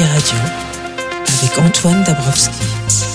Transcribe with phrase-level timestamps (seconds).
[0.00, 0.38] Radio
[1.28, 3.11] avec Antoine Dabrowski.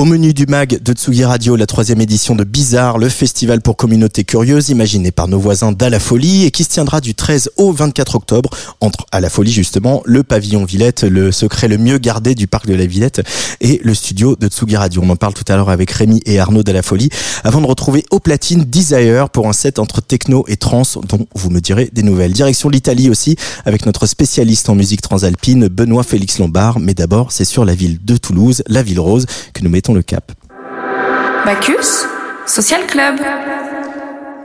[0.00, 3.76] Au menu du mag de Tsugi Radio, la troisième édition de Bizarre, le festival pour
[3.76, 7.50] communautés curieuses imaginé par nos voisins d'À la Folie et qui se tiendra du 13
[7.58, 8.48] au 24 octobre
[8.80, 12.66] entre À la Folie justement, le pavillon Villette, le secret le mieux gardé du parc
[12.66, 13.20] de la Villette
[13.60, 15.02] et le studio de Tsugi Radio.
[15.04, 17.10] On en parle tout à l'heure avec Rémi et Arnaud d'À la Folie
[17.44, 21.50] avant de retrouver au platine Desire pour un set entre techno et trance dont vous
[21.50, 22.32] me direz des nouvelles.
[22.32, 26.80] Direction l'Italie aussi avec notre spécialiste en musique transalpine Benoît Félix Lombard.
[26.80, 30.02] Mais d'abord, c'est sur la ville de Toulouse, la ville rose, que nous mettons le
[30.02, 30.32] cap.
[31.44, 32.06] Bacchus
[32.46, 33.20] Social Club.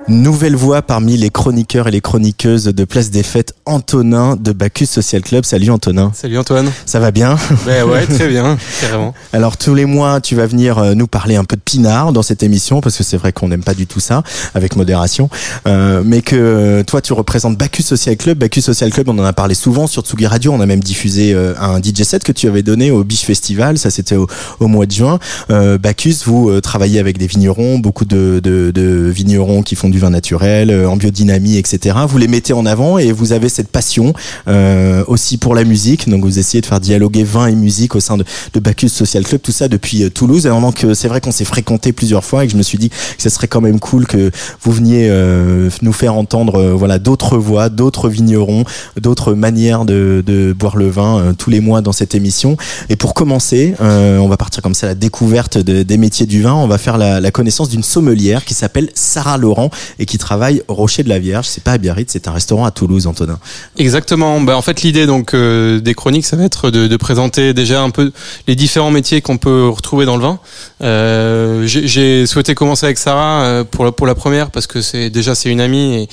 [0.07, 4.85] Nouvelle voix parmi les chroniqueurs et les chroniqueuses de Place des Fêtes, Antonin de Bacchus
[4.85, 5.45] Social Club.
[5.45, 6.11] Salut Antonin.
[6.13, 6.71] Salut Antoine.
[6.85, 7.35] Ça va bien?
[7.65, 9.15] Ben ouais, très bien, carrément.
[9.33, 12.21] Alors tous les mois, tu vas venir euh, nous parler un peu de pinard dans
[12.21, 14.21] cette émission, parce que c'est vrai qu'on n'aime pas du tout ça,
[14.53, 15.27] avec modération.
[15.67, 18.37] Euh, mais que euh, toi, tu représentes Bacchus Social Club.
[18.37, 20.53] Bacchus Social Club, on en a parlé souvent sur Tsugi Radio.
[20.53, 23.79] On a même diffusé euh, un DJ set que tu avais donné au Biche Festival.
[23.79, 24.27] Ça, c'était au,
[24.59, 25.17] au mois de juin.
[25.49, 29.94] Euh, Bacchus, vous travaillez avec des vignerons, beaucoup de, de, de vignerons qui font du
[29.99, 31.95] vin naturel, euh, en biodynamie, etc.
[32.07, 34.13] Vous les mettez en avant et vous avez cette passion
[34.47, 36.09] euh, aussi pour la musique.
[36.09, 39.23] Donc vous essayez de faire dialoguer vin et musique au sein de, de Bacchus Social
[39.23, 40.45] Club, tout ça depuis euh, Toulouse.
[40.45, 42.77] Alors donc euh, c'est vrai qu'on s'est fréquenté plusieurs fois et que je me suis
[42.77, 46.73] dit que ce serait quand même cool que vous veniez euh, nous faire entendre euh,
[46.73, 48.63] voilà d'autres voix, d'autres vignerons,
[48.99, 52.57] d'autres manières de, de boire le vin tous les mois dans cette émission.
[52.89, 56.41] Et pour commencer, on va partir comme ça à la découverte de- des métiers du
[56.41, 56.53] vin.
[56.53, 59.69] On va faire la, la connaissance d'une sommelière qui s'appelle Sarah Laurent
[59.99, 61.47] et qui travaille au Rocher de la Vierge.
[61.47, 63.39] C'est pas à Biarritz, c'est un restaurant à Toulouse, Antonin.
[63.77, 64.39] Exactement.
[64.41, 67.89] Bah, en fait, l'idée donc euh, des chroniques, ça va être de, présenter déjà un
[67.89, 68.11] peu
[68.47, 70.39] les différents métiers qu'on peut retrouver dans le vin.
[70.81, 75.49] Euh, J'ai souhaité commencer avec Sarah euh, pour la, première parce que c'est déjà c'est
[75.49, 76.07] une amie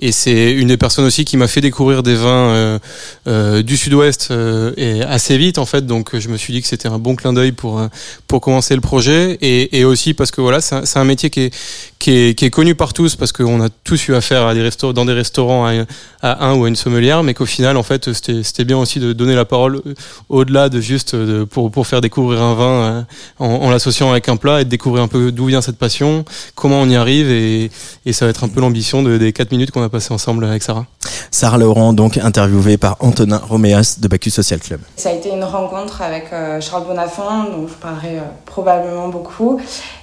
[0.00, 2.78] et, c'est une des personnes aussi qui m'a fait découvrir des vins
[3.26, 4.32] du Sud-Ouest
[5.08, 5.86] assez vite en fait.
[5.86, 7.80] Donc je me suis dit que c'était un bon clin d'œil pour
[8.26, 11.40] pour commencer le projet et, aussi parce que voilà, c'est un, c'est un métier qui
[11.40, 11.54] est
[11.98, 14.62] qui est, qui est connu par tous parce qu'on a tous eu affaire à des
[14.62, 15.84] restaurants, dans des restaurants à,
[16.22, 19.00] à un ou à une sommelière, mais qu'au final, en fait, c'était c'était bien aussi
[19.00, 19.94] de donner la parole euh,
[20.28, 23.02] au-delà de juste de, pour, pour faire découvrir un vin euh,
[23.38, 26.24] en, en l'associant avec un plat et de découvrir un peu d'où vient cette passion,
[26.54, 27.70] comment on y arrive et,
[28.04, 30.44] et ça va être un peu l'ambition de, des quatre minutes qu'on a passé ensemble
[30.44, 30.86] avec Sarah.
[31.30, 34.80] Sarah Laurent, donc interviewée par Antonin Roméas de Bacchus Social Club.
[34.96, 39.60] Ça a été une rencontre avec euh, Charles Bonafont, dont je parlerai euh, probablement beaucoup,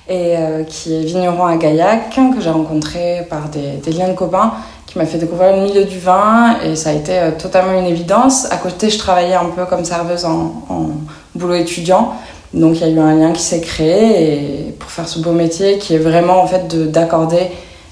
[0.10, 4.14] et euh, qui est vigneron à Gaillac, que j'ai rencontré par des, des liens de
[4.14, 4.52] copains,
[4.86, 7.86] qui m'a fait découvrir le milieu du vin, et ça a été euh, totalement une
[7.86, 8.48] évidence.
[8.52, 10.88] À côté, je travaillais un peu comme serveuse en, en
[11.36, 12.14] boulot étudiant,
[12.54, 14.34] donc il y a eu un lien qui s'est créé,
[14.68, 17.48] et pour faire ce beau métier, qui est vraiment en fait de- d'accorder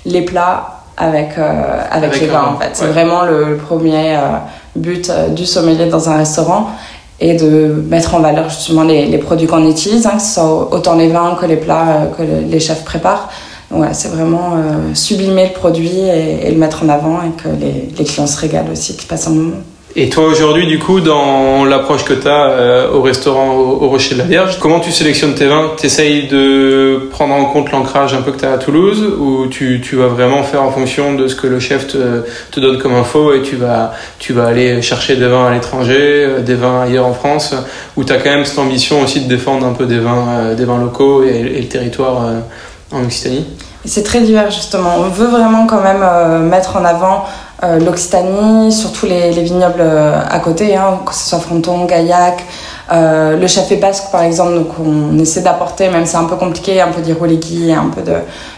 [0.06, 2.70] les plats avec, euh, avec, Avec les vins, vin, en fait.
[2.74, 4.20] C'est vraiment le, premier
[4.76, 6.68] but du sommelier dans un restaurant
[7.22, 10.96] et de mettre en valeur justement les, produits qu'on utilise, hein, que ce soit autant
[10.96, 13.30] les vins que les plats euh, que le- les chefs préparent.
[13.70, 17.48] Voilà, c'est vraiment euh, sublimer le produit et, et le mettre en avant et que
[17.48, 19.58] les, les clients se régalent aussi, qu'ils passent un moment.
[19.96, 24.20] Et toi aujourd'hui, du coup, dans l'approche que tu as au restaurant au, Rocher de
[24.20, 25.72] la Vierge, comment tu sélectionnes tes vins?
[25.78, 29.48] Tu essayes de prendre en compte l'ancrage un peu que tu as à Toulouse ou
[29.48, 32.96] tu, tu vas vraiment faire en fonction de ce que le chef te, donne comme
[32.96, 36.84] info et tu vas, tu vas aller chercher des vins à l'étranger, euh, des vins
[36.84, 37.54] ailleurs en France,
[37.98, 40.56] ou tu as quand même cette ambition aussi de défendre un peu des vins, euh,
[40.56, 42.40] des vins locaux et, le territoire euh,
[42.92, 43.46] en Occitanie?
[43.84, 44.96] C'est très divers justement.
[45.00, 47.26] On veut vraiment quand même euh, mettre en avant
[47.64, 52.44] euh, l'Occitanie, surtout les, les vignobles euh, à côté, hein, que ce soit Fronton, Gaillac,
[52.92, 54.54] euh, le Chafé Basque par exemple.
[54.56, 58.16] Donc on essaie d'apporter, même c'est un peu compliqué, un peu d'Irouléguy, un peu de,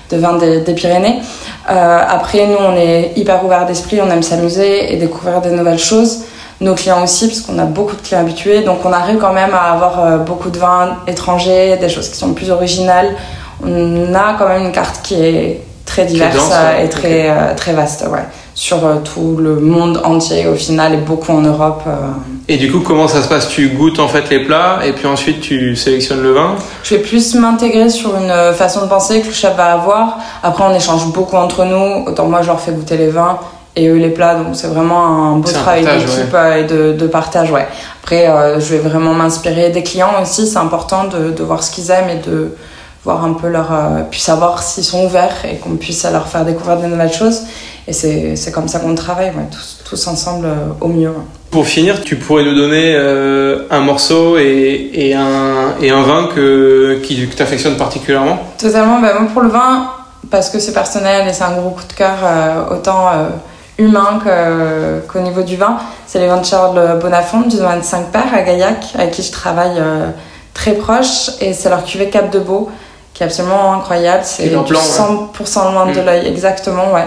[0.10, 1.22] de vin des, des Pyrénées.
[1.70, 5.80] Euh, après, nous on est hyper ouvert d'esprit, on aime s'amuser et découvrir des nouvelles
[5.80, 6.24] choses.
[6.62, 8.62] Nos clients aussi, parce qu'on a beaucoup de clients habitués.
[8.62, 12.34] Donc on arrive quand même à avoir beaucoup de vins étrangers, des choses qui sont
[12.34, 13.16] plus originales.
[13.66, 16.54] On a quand même une carte qui est très diverse dense,
[16.84, 18.24] et très, euh, très vaste, ouais.
[18.68, 21.84] Sur euh, tout le monde entier au final et beaucoup en Europe.
[21.86, 21.92] euh.
[22.48, 23.50] Et du coup, comment ça se passe?
[23.50, 26.56] Tu goûtes en fait les plats et puis ensuite tu sélectionnes le vin?
[26.82, 30.18] Je vais plus m'intégrer sur une euh, façon de penser que le chef va avoir.
[30.42, 32.06] Après, on échange beaucoup entre nous.
[32.08, 33.38] Autant moi, je leur fais goûter les vins
[33.76, 34.36] et eux les plats.
[34.36, 37.68] Donc, c'est vraiment un beau travail d'équipe et de, de partage, ouais.
[38.02, 40.48] Après, euh, je vais vraiment m'inspirer des clients aussi.
[40.48, 42.56] C'est important de, de voir ce qu'ils aiment et de
[43.04, 43.70] voir un peu leur.
[43.74, 47.42] euh, puis savoir s'ils sont ouverts et qu'on puisse leur faire découvrir de nouvelles choses.
[47.88, 51.10] Et c'est comme ça qu'on travaille, ouais, tous, tous ensemble euh, au mieux.
[51.10, 51.16] ouais.
[51.52, 56.30] Pour finir, tu pourrais nous donner euh, un morceau et, et, un, et un vin
[56.34, 58.40] que, qui, que tu affectionnes particulièrement?
[58.58, 59.90] Totalement, bah, moi pour le vin,
[60.32, 63.28] parce que c'est personnel et c'est un gros coup de cœur, euh, autant euh,
[63.78, 64.20] humain
[65.12, 65.78] qu'au niveau du vin.
[66.08, 69.32] C'est les vins de Charles Bonafont du domaine 5 Pères à Gaillac, avec qui je
[69.32, 69.82] travaille
[70.54, 71.32] très proche.
[71.42, 72.70] Et c'est leur cuvée Cap de Beau,
[73.14, 74.24] qui est absolument incroyable.
[74.24, 76.06] C'est Et du dans blanc, 100% loin de Mm.
[76.06, 77.06] l'œil, exactement, ouais.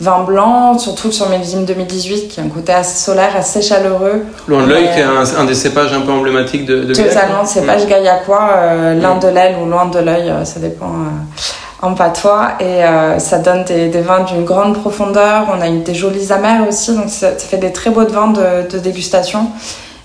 [0.00, 4.24] Vin blanc, surtout sur Millésime 2018, qui a un côté assez solaire, assez chaleureux.
[4.46, 4.92] Loin de l'œil, Ouais.
[4.94, 7.62] qui est un, un des cépages un peu emblématiques de, de Totalement, hein.
[7.66, 9.20] pas gaillacois, euh, l'un Mm.
[9.20, 12.50] de l'aile ou loin de l'œil, euh, ça dépend euh, en patois.
[12.60, 15.46] Et euh, ça donne des, des vins d'une grande profondeur.
[15.52, 18.28] On a eu des jolis amers aussi, donc ça, ça fait des très beaux vins
[18.28, 19.48] de, de dégustation.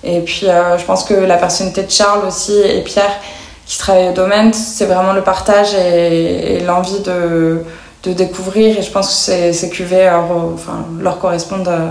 [0.03, 3.19] Et puis, euh, je pense que la personnalité de Charles aussi et Pierre,
[3.65, 7.63] qui travaillent au domaine, c'est vraiment le partage et, et l'envie de,
[8.03, 8.77] de découvrir.
[8.77, 10.17] Et je pense que ces, ces cuvées euh,
[10.53, 11.67] enfin, leur correspondent.
[11.67, 11.89] euh,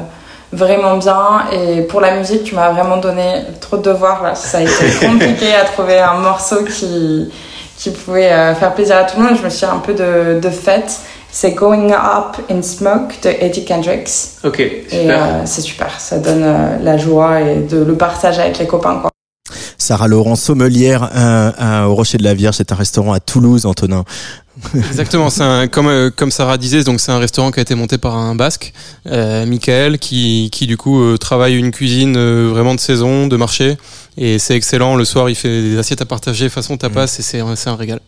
[0.55, 3.25] vraiment bien et pour la musique tu m'as vraiment donné
[3.63, 7.33] trop de devoirs là ça a été compliqué à trouver un morceau qui
[7.79, 10.39] qui pouvait euh, faire plaisir à tout le monde je me suis un peu de,
[10.41, 10.99] de fête
[11.31, 14.11] c'est Going Up in Smoke de Eddie Kendricks
[14.45, 15.17] Ok, et super.
[15.23, 18.99] euh, c'est super ça donne euh, la joie et de le partage avec les copains
[19.01, 19.11] quoi.
[19.83, 21.11] Sarah Laurent, sommelière
[21.89, 24.05] au Rocher de la Vierge, c'est un restaurant à Toulouse, Antonin.
[24.75, 27.75] Exactement, c'est un, comme euh, comme Sarah disait, donc c'est un restaurant qui a été
[27.75, 28.73] monté par un Basque,
[29.07, 32.19] euh, Michael, qui qui du coup euh, travaille une cuisine
[32.49, 33.79] vraiment de saison, de marché,
[34.19, 34.95] et c'est excellent.
[34.95, 38.01] Le soir, il fait des assiettes à partager façon tapas, et c'est un régal.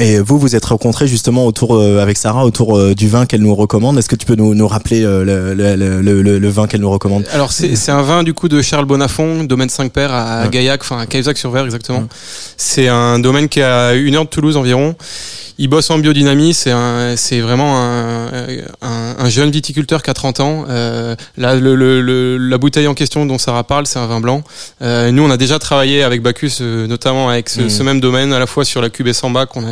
[0.00, 3.98] Et vous, vous êtes rencontrés justement autour avec Sarah autour du vin qu'elle nous recommande.
[3.98, 7.24] Est-ce que tu peux nous, nous rappeler le, le, le, vin qu'elle nous recommande?
[7.32, 10.50] Alors c'est c'est un vin du coup de Charles Bonafont, domaine 5 Pères à Ouais.
[10.50, 12.00] Gaillac, enfin à Cahuzac-sur-Vert exactement.
[12.00, 12.06] Ouais.
[12.56, 14.94] C'est un domaine qui est à une heure de Toulouse environ.
[15.58, 18.26] Il bosse en biodynamie, c'est vraiment un,
[18.82, 20.64] un, un jeune viticulteur qui a 30 ans.
[20.68, 24.20] Euh, là, le, le, le- la bouteille en question dont Sarah parle, c'est un vin
[24.20, 24.42] blanc.
[24.82, 28.32] Euh, nous, on a déjà travaillé avec Bacchus, euh, notamment avec ce, ce même domaine,
[28.32, 29.64] à la fois sur la cube et Samba qu'on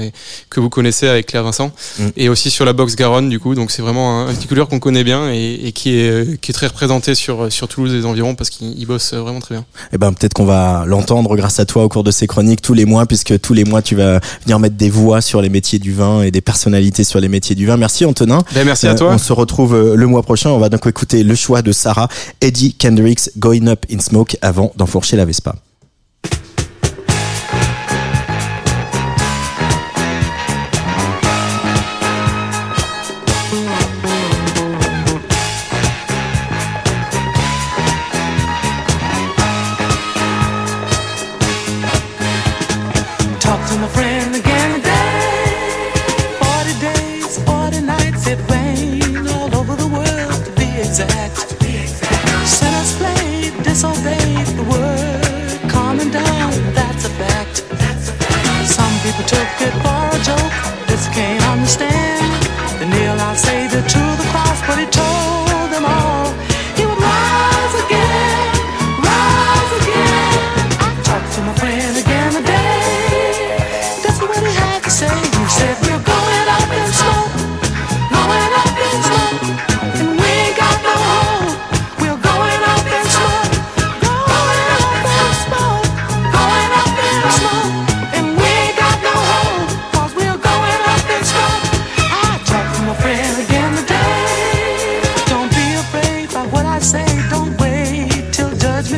[0.51, 2.11] que vous connaissez avec Claire Vincent, Mhm.
[2.17, 3.29] et aussi sur la box Garonne.
[3.29, 6.51] Du coup, donc c'est vraiment un, viticulteur qu'on connaît bien et, et qui est qui
[6.51, 9.55] est très représenté sur sur Toulouse et les environs parce qu'il il bosse vraiment très
[9.55, 9.65] bien.
[9.93, 12.75] Eh ben peut-être qu'on va l'entendre grâce à toi au cours de ces chroniques tous
[12.75, 15.79] les mois, puisque tous les mois tu vas venir mettre des voix sur les métiers
[15.85, 17.77] du vin et des personnalités sur les métiers du vin.
[17.77, 18.39] Merci Antonin.
[18.55, 19.13] Ben, merci à Euh, toi.
[19.13, 20.49] On se retrouve euh, le mois prochain.
[20.51, 22.09] On va donc écouter le choix de Sarah,
[22.41, 25.55] Eddie Kendricks, Going Up in Smoke, avant d'enfourcher la Vespa.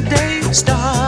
[0.00, 1.05] the day star.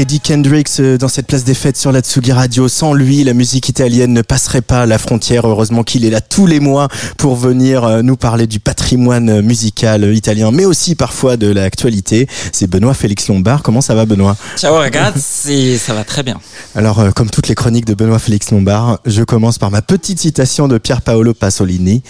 [0.00, 2.68] Eddie Kendricks euh, dans cette place des fêtes sur la Tsugi Radio.
[2.68, 5.46] Sans lui, la musique italienne ne passerait pas la frontière.
[5.46, 6.88] Heureusement qu'il est là tous les mois
[7.18, 12.28] pour venir euh, nous parler du patrimoine musical italien, mais aussi parfois de l'actualité.
[12.50, 13.62] C'est Benoît Félix Lombard.
[13.62, 14.38] Comment ça va, Benoît?
[14.56, 16.40] Ciao ragazzi, ça va très bien.
[16.74, 20.18] Alors, euh, comme toutes les chroniques de Benoît Félix Lombard, je commence par ma petite
[20.18, 22.02] citation de Pier Paolo Pasolini.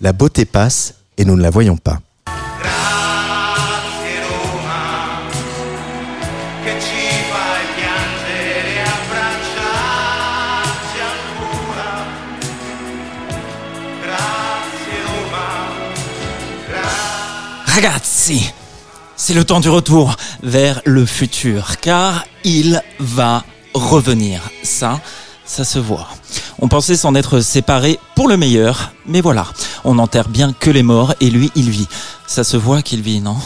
[0.00, 2.00] La beauté passe et nous ne la voyons pas.
[17.76, 18.54] Ragazzi,
[19.16, 24.40] c'est le temps du retour vers le futur, car il va revenir.
[24.62, 24.98] Ça,
[25.44, 26.08] ça se voit.
[26.58, 29.46] On pensait s'en être séparés pour le meilleur, mais voilà,
[29.84, 31.86] on n'enterre bien que les morts et lui, il vit.
[32.26, 33.36] Ça se voit qu'il vit, non?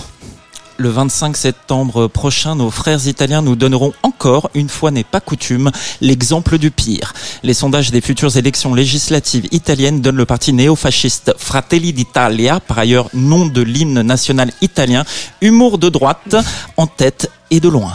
[0.80, 5.70] Le 25 septembre prochain, nos frères italiens nous donneront encore, une fois n'est pas coutume,
[6.00, 7.12] l'exemple du pire.
[7.42, 13.10] Les sondages des futures élections législatives italiennes donnent le parti néofasciste Fratelli d'Italia, par ailleurs
[13.12, 15.04] nom de l'hymne national italien,
[15.42, 16.36] humour de droite,
[16.78, 17.92] en tête et de loin.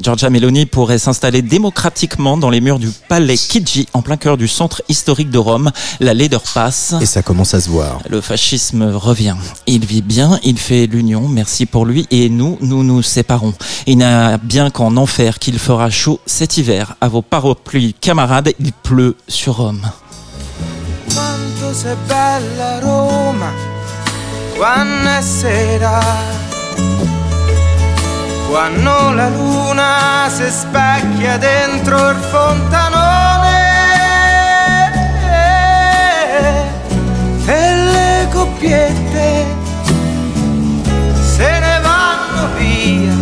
[0.00, 4.48] Giorgia Meloni pourrait s'installer démocratiquement dans les murs du palais Chigi, en plein cœur du
[4.48, 5.70] centre historique de Rome.
[6.00, 6.94] La laideur passe.
[7.00, 8.00] Et ça commence à se voir.
[8.08, 9.36] Le fascisme revient.
[9.66, 13.54] Il vit bien, il fait l'union, merci pour lui, et nous, nous nous séparons.
[13.86, 16.96] Il n'a bien qu'en enfer qu'il fera chaud cet hiver.
[17.00, 19.90] À vos parapluies, camarades, il pleut sur Rome.
[21.14, 23.52] Quanto sei bella Roma,
[24.56, 26.00] quando è sera,
[28.56, 33.58] quando la luna si specchia dentro il fontanone
[37.44, 39.44] e le coppiette
[41.34, 43.12] se ne vanno via.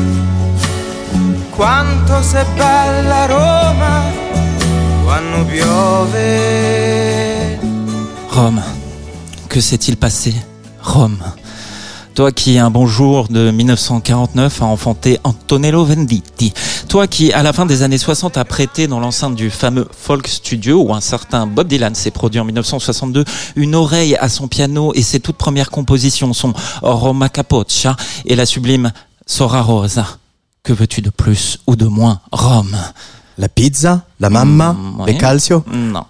[1.51, 4.03] Quanto sei bella Roma,
[5.03, 6.29] quando piove.
[8.29, 8.63] Rome.
[9.49, 10.33] Que s'est-il passé
[10.81, 11.44] Rome.
[12.15, 16.53] Toi qui, un bon jour de 1949, a enfanté Antonello Venditti.
[16.89, 20.29] Toi qui, à la fin des années 60, a prêté dans l'enceinte du fameux Folk
[20.29, 23.25] Studio, où un certain Bob Dylan s'est produit en 1962,
[23.57, 26.53] une oreille à son piano et ses toutes premières compositions, son
[26.83, 28.93] Roma Capoccia et la sublime
[29.27, 30.07] Sora Rosa.
[30.63, 32.77] Que veux-tu de plus ou de moins Rome?
[33.39, 35.19] La pizza, la mamma, Mm, les ouais.
[35.19, 35.65] calcio?
[35.73, 36.05] Non.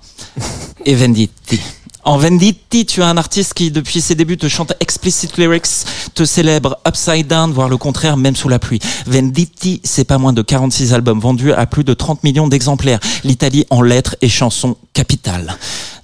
[0.84, 1.58] Et Venditti.
[2.04, 6.26] En Venditti, tu as un artiste qui, depuis ses débuts, te chante explicit lyrics, te
[6.26, 8.78] célèbre upside down, voire le contraire, même sous la pluie.
[9.06, 13.00] Venditti, c'est pas moins de 46 albums vendus à plus de 30 millions d'exemplaires.
[13.24, 15.56] L'Italie en lettres et chansons capitales.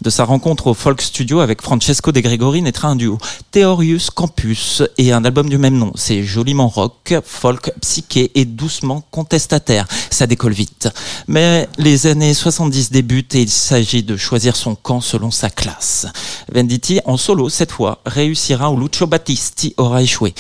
[0.03, 3.19] De sa rencontre au Folk Studio avec Francesco De Gregori naîtra un duo.
[3.51, 5.93] Theorius Campus et un album du même nom.
[5.95, 9.87] C'est joliment rock, folk, psyché et doucement contestataire.
[10.11, 10.89] Ça décolle vite.
[11.29, 16.07] Mais les années 70 débutent et il s'agit de choisir son camp selon sa classe.
[16.51, 20.35] Venditti, en solo cette fois, réussira où Lucio Battisti aura échoué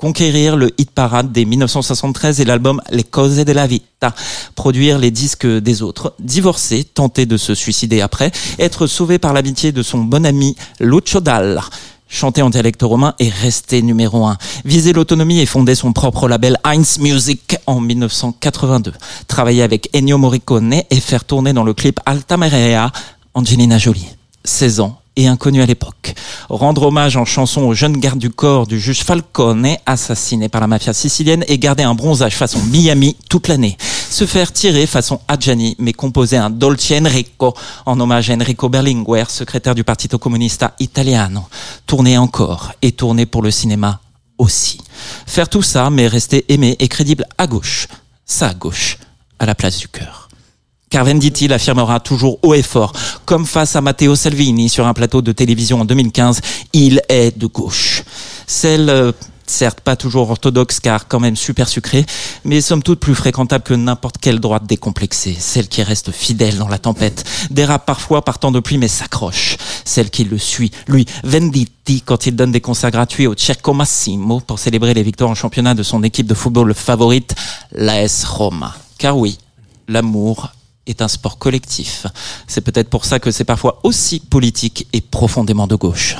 [0.00, 4.14] conquérir le hit parade des 1973 et l'album Les Cose della Vita,
[4.54, 9.72] produire les disques des autres, divorcer, tenter de se suicider après, être sauvé par l'amitié
[9.72, 11.62] de son bon ami Lucio Dalla,
[12.08, 16.56] chanter en dialecte romain et rester numéro un, viser l'autonomie et fonder son propre label
[16.64, 18.94] Heinz Music en 1982,
[19.28, 22.90] travailler avec Ennio Morricone et faire tourner dans le clip Alta Marea
[23.34, 24.08] Angelina Jolie.
[24.44, 26.14] 16 ans et inconnu à l'époque.
[26.48, 30.66] Rendre hommage en chanson au jeune garde du corps du juge Falcone, assassiné par la
[30.66, 33.76] mafia sicilienne, et garder un bronzage façon Miami toute l'année.
[34.10, 37.54] Se faire tirer façon Adjani, mais composer un Dolce Enrico
[37.86, 41.46] en hommage à Enrico Berlinguer, secrétaire du Partito Comunista Italiano.
[41.86, 44.00] Tourner encore et tourner pour le cinéma
[44.38, 44.80] aussi.
[45.26, 47.88] Faire tout ça, mais rester aimé et crédible à gauche.
[48.24, 48.98] Ça à gauche,
[49.38, 50.29] à la place du cœur.
[50.90, 52.92] Car Venditti l'affirmera toujours haut et fort,
[53.24, 56.40] comme face à Matteo Salvini sur un plateau de télévision en 2015,
[56.72, 58.02] il est de gauche.
[58.48, 59.12] Celle, euh,
[59.46, 62.04] certes pas toujours orthodoxe car quand même super sucrée,
[62.44, 65.36] mais somme toute plus fréquentable que n'importe quelle droite décomplexée.
[65.38, 69.58] Celle qui reste fidèle dans la tempête, dérape parfois par temps de pluie mais s'accroche.
[69.84, 74.40] Celle qui le suit, lui, Venditti, quand il donne des concerts gratuits au Cerco Massimo
[74.40, 77.36] pour célébrer les victoires en championnat de son équipe de football favorite,
[77.70, 78.74] l'AS Roma.
[78.98, 79.38] Car oui,
[79.86, 80.50] l'amour
[80.90, 82.06] est un sport collectif.
[82.46, 86.16] C'est peut-être pour ça que c'est parfois aussi politique et profondément de gauche.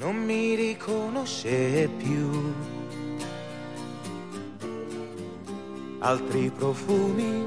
[0.00, 2.54] non mi riconosce più.
[6.00, 7.44] Altri profumi,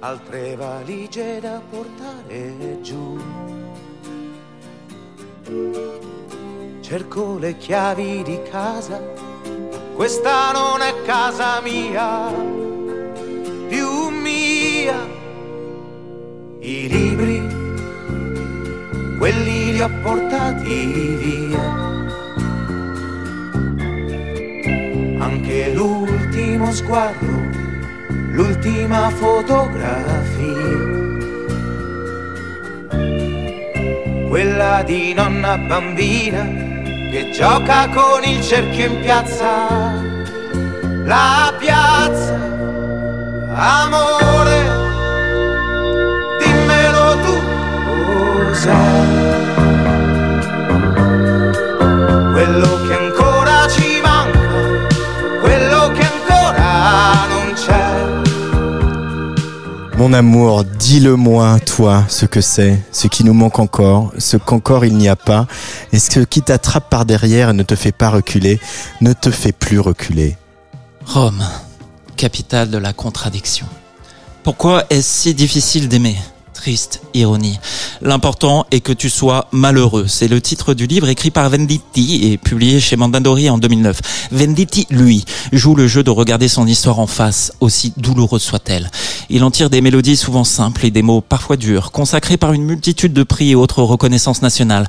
[0.00, 3.16] altre valigie da portare giù.
[6.80, 9.00] Cerco le chiavi di casa
[10.00, 12.32] questa non è casa mia,
[13.70, 14.98] più mia.
[16.58, 17.40] I libri,
[19.16, 21.66] quelli li ho portati via.
[25.20, 27.32] Anche l'ultimo sguardo,
[28.32, 30.88] l'ultima fotografia.
[34.28, 36.42] Quella di nonna bambina
[37.10, 39.98] che gioca con il cerchio in piazza.
[41.04, 42.59] La piazza,
[43.54, 44.60] amore,
[46.38, 47.34] dimmelo tu
[48.48, 48.74] cos'è.
[52.32, 54.38] Quello che ancora ci manca,
[55.40, 57.84] quello che ancora non c'è.
[59.96, 64.96] Mon amour, dis-le-moi, toi, ce que c'est, ce qui nous manque encore, ce qu'encore il
[64.96, 65.46] n'y a pas,
[65.92, 68.60] et ce qui t'attrape par derrière et ne te fait pas reculer,
[69.02, 70.38] ne te fait plus reculer.
[71.04, 71.42] Rome,
[72.20, 73.64] capitale de la contradiction.
[74.42, 76.16] Pourquoi est-ce si difficile d'aimer?
[76.52, 77.58] Triste ironie.
[78.02, 80.04] L'important est que tu sois malheureux.
[80.06, 84.28] C'est le titre du livre écrit par Venditti et publié chez Mandandori en 2009.
[84.32, 88.90] Venditti, lui, joue le jeu de regarder son histoire en face, aussi douloureuse soit-elle.
[89.30, 92.64] Il en tire des mélodies souvent simples et des mots parfois durs, consacrés par une
[92.64, 94.88] multitude de prix et autres reconnaissances nationales.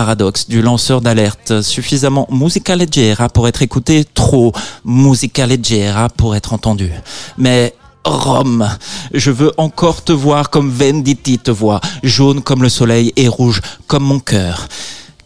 [0.00, 4.50] Paradoxe du lanceur d'alerte, suffisamment musica leggera pour être écouté, trop
[4.82, 6.90] musica leggera pour être entendu.
[7.36, 8.66] Mais Rome,
[9.12, 13.60] je veux encore te voir comme Venditti te voit, jaune comme le soleil et rouge
[13.88, 14.68] comme mon cœur.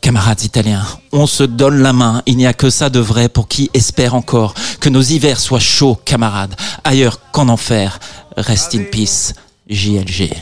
[0.00, 3.46] Camarades italiens, on se donne la main, il n'y a que ça de vrai pour
[3.46, 8.00] qui espère encore que nos hivers soient chauds, camarades, ailleurs qu'en enfer.
[8.36, 9.34] Rest in peace,
[9.68, 10.32] JLG.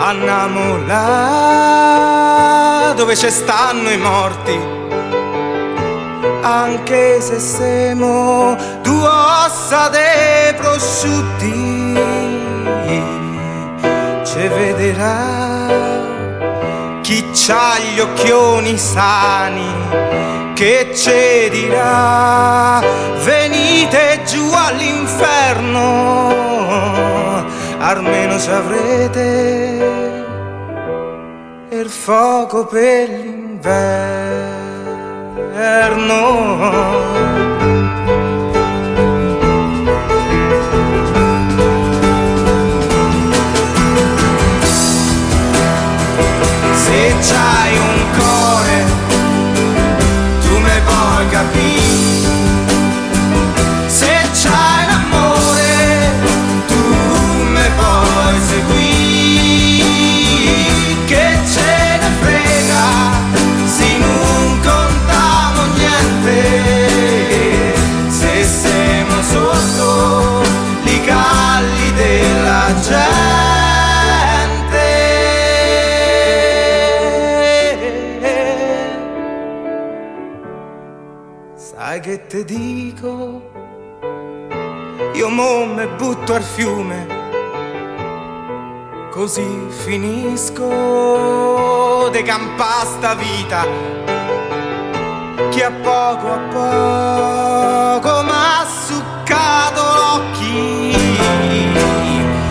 [0.00, 1.88] Andiamo là
[2.94, 4.56] dove ci stanno i morti.
[6.40, 11.98] Anche se siamo due ossa dei prosciutti,
[14.22, 15.66] ci vedrà
[17.02, 19.66] chi c'ha gli occhioni sani
[20.54, 22.80] che ci dirà
[23.24, 25.88] venite giù all'inferno
[27.78, 30.06] almeno ci avrete
[31.70, 33.56] il fuoco per l'inverno.
[46.74, 47.97] Se c'hai un
[81.80, 83.40] Sai che te dico?
[85.14, 87.06] Io mo me butto al fiume,
[89.12, 89.46] così
[89.84, 90.66] finisco
[92.10, 93.64] de campa sta vita.
[95.50, 100.96] Che a poco a poco m'ha succato l'occhi,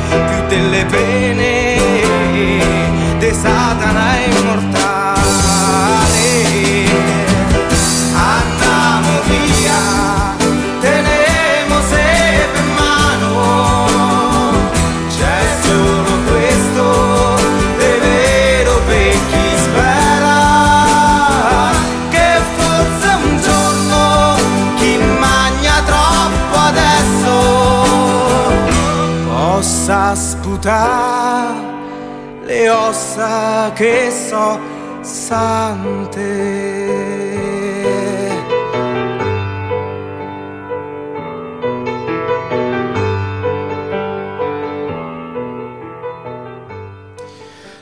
[0.09, 1.75] più delle pene
[3.19, 4.76] de Satana immortale.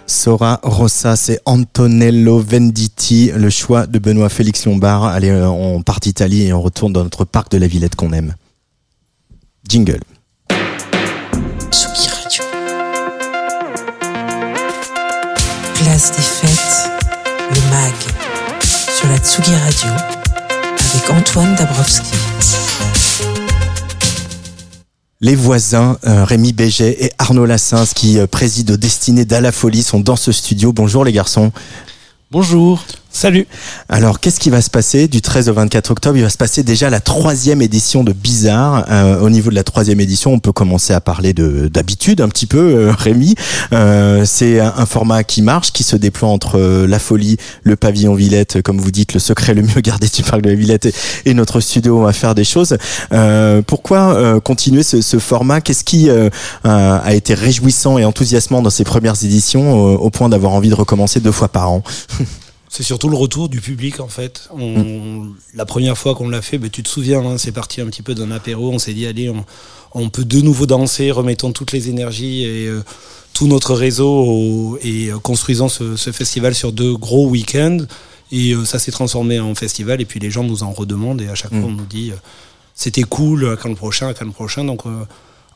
[0.06, 5.06] Sora Rossa, c'est Antonello Venditti, le choix de Benoît Félix Lombard.
[5.06, 8.14] Allez, euh, on part d'Italie et on retourne dans notre parc de la Villette qu'on
[8.14, 8.36] aime.
[9.68, 10.02] Jingle.
[15.86, 16.90] Place des fêtes,
[17.54, 17.94] le MAG,
[18.98, 19.90] sur la Tsugi Radio,
[20.50, 22.12] avec Antoine Dabrowski.
[25.22, 29.52] Les voisins, euh, Rémi Béget et Arnaud Lassens, qui euh, président aux destinées d'À la
[29.52, 30.74] Folie, sont dans ce studio.
[30.74, 31.52] Bonjour les garçons.
[32.32, 32.84] Bonjour.
[33.16, 33.48] Salut.
[33.88, 36.18] Alors, qu'est-ce qui va se passer du 13 au 24 octobre?
[36.18, 38.86] Il va se passer déjà la troisième édition de Bizarre.
[38.92, 42.28] Euh, au niveau de la troisième édition, on peut commencer à parler de d'habitude un
[42.28, 43.36] petit peu, euh, Rémi.
[43.72, 48.62] Euh, c'est un, format qui marche, qui se déploie entre la folie, le pavillon Villette,
[48.62, 50.94] comme vous dites, le secret le mieux gardé du parc de la Villette
[51.26, 51.98] et, notre studio.
[51.98, 52.76] On va faire des choses.
[53.66, 55.62] Pourquoi continuer ce, ce format?
[55.62, 56.10] Qu'est-ce qui
[56.66, 61.22] a été réjouissant et enthousiasmant dans ces premières éditions au point d'avoir envie de recommencer
[61.22, 61.82] deux fois par an?
[62.76, 64.50] C'est surtout le retour du public en fait.
[64.52, 67.86] On, La première fois qu'on l'a fait, ben, tu te souviens, hein, c'est parti un
[67.86, 68.70] petit peu d'un apéro.
[68.74, 69.46] On s'est dit allez, on,
[69.94, 72.84] on peut de nouveau danser, remettons toutes les énergies et euh,
[73.34, 77.78] tout notre réseau au- et euh, construisons ce, ce festival sur deux gros week-ends.
[78.34, 81.30] Et euh, ça s'est transformé en festival et puis les gens nous en redemandent et
[81.30, 81.62] à chaque Mm.
[81.62, 82.12] fois on nous dit
[82.74, 84.66] c'était cool, à quand le prochain, à quand le prochain.
[84.66, 84.82] Donc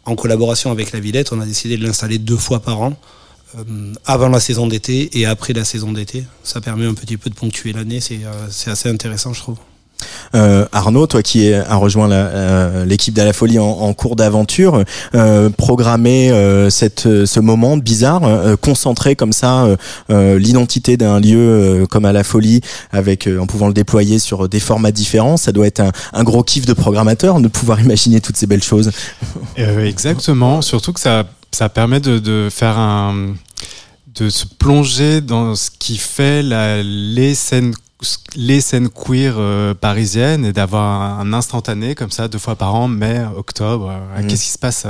[0.06, 2.94] en collaboration avec la Villette, on a décidé de l'installer deux fois par an.
[3.58, 6.24] Euh, avant la saison d'été et après la saison d'été.
[6.44, 9.58] Ça permet un petit peu de ponctuer l'année, c'est euh, assez intéressant je trouve.
[10.34, 14.16] Euh, Arnaud, toi qui as rejoint la- euh, l'équipe d'À la Folie en, en cours
[14.16, 14.84] d'aventure,
[15.14, 19.76] euh, programmer euh, cette, euh, ce moment bizarre, euh, concentrer comme ça euh,
[20.10, 24.20] euh, l'identité d'un lieu euh, comme À la Folie, avec euh, en pouvant le déployer
[24.20, 27.82] sur des formats différents, ça doit être un, un gros kiff de programmateur de pouvoir
[27.84, 28.92] imaginer toutes ces belles choses.
[29.58, 33.34] Euh, exactement, surtout que ça, ça permet de, de faire un
[34.16, 37.74] de se plonger dans ce qui fait la, les scènes
[38.36, 42.88] les scènes queer euh, parisiennes et d'avoir un instantané comme ça deux fois par an,
[42.88, 43.90] mai, octobre.
[43.92, 44.28] euh, Mhm.
[44.28, 44.86] Qu'est-ce qui se passe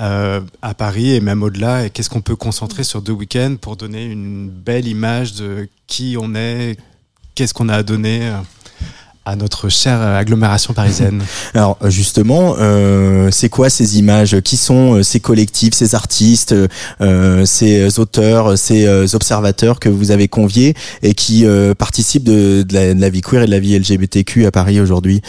[0.00, 3.76] euh, à Paris et même au-delà et qu'est-ce qu'on peut concentrer sur deux week-ends pour
[3.76, 6.76] donner une belle image de qui on est,
[7.34, 8.32] qu'est-ce qu'on a à donner
[9.26, 11.22] à notre chère euh, agglomération parisienne.
[11.54, 14.40] Alors justement, euh, c'est quoi ces images?
[14.40, 16.54] Qui sont euh, ces collectifs, ces artistes,
[17.00, 22.62] euh, ces auteurs, ces euh, observateurs que vous avez conviés et qui euh, participent de,
[22.62, 25.20] de la, de la vie queer et de la vie LGBTQ à Paris aujourd'hui?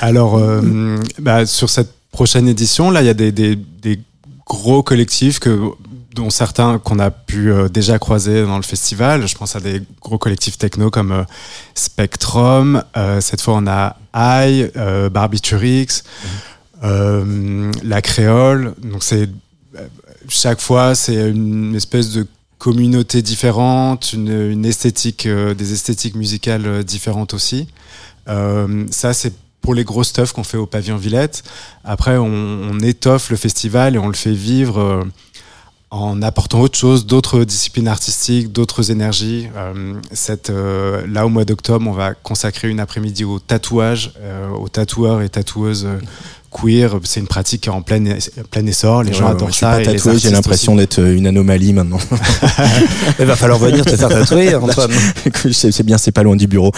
[0.00, 4.00] Alors, euh, bah, sur cette prochaine édition, là, il y a des, des, des
[4.44, 5.70] gros collectifs que,
[6.14, 9.26] dont certains qu'on a pu euh, déjà croiser dans le festival.
[9.26, 11.24] Je pense à des gros collectifs techno comme euh,
[11.74, 12.82] Spectrum.
[12.96, 14.70] Euh, cette fois, on a I,
[15.10, 16.04] Barbiturix,
[16.84, 18.74] euh, La Créole.
[18.82, 19.28] Donc, c'est
[20.28, 22.26] chaque fois, c'est une espèce de
[22.58, 27.66] communauté différente, une, une esthétique, des esthétiques musicales différentes aussi.
[28.26, 31.42] Ça, c'est pour les gros stuff qu'on fait au pavillon Villette.
[31.82, 35.04] Après, on, on étoffe le festival et on le fait vivre
[35.94, 39.46] en apportant autre chose, d'autres disciplines artistiques, d'autres énergies.
[39.56, 44.48] Euh, cette, euh, là, au mois d'octobre, on va consacrer une après-midi au tatouage, euh,
[44.50, 45.86] aux tatoueurs et tatoueuses
[46.50, 46.98] queer.
[47.04, 48.02] C'est une pratique en plein,
[48.50, 49.04] plein essor.
[49.04, 49.76] Les gens Ouais, adorent je suis ça.
[49.76, 52.00] pas tatoué, j'ai l'impression d'être une anomalie maintenant.
[53.20, 54.90] Il va falloir venir te faire tatouer Antoine.
[55.52, 56.72] C'est bien, c'est pas loin du bureau.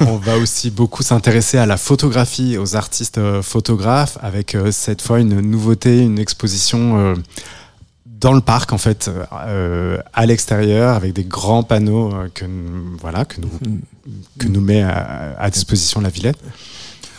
[0.00, 5.40] On va aussi beaucoup s'intéresser à la photographie, aux artistes photographes, avec cette fois une
[5.40, 7.14] nouveauté, une exposition
[8.20, 9.10] dans le parc en fait,
[9.46, 13.50] euh, à l'extérieur, avec des grands panneaux euh, que nous- voilà que nous
[14.38, 16.38] que nous met à, à disposition la Villette.